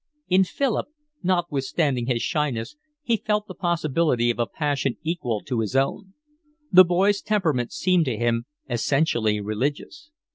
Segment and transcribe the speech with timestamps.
[0.29, 0.87] In Philip,
[1.21, 6.15] notwithstanding his shyness, he felt the possibility of a passion equal to his own.
[6.71, 10.09] The boy's temperament seemed to him essentially religious.